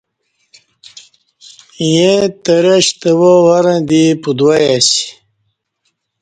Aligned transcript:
ییں 1.89 2.21
ترہ 2.43 2.75
شتوا 2.85 3.33
ورں 3.45 3.79
دی 3.89 4.03
پتوای 4.21 4.63
اسی 4.75 5.03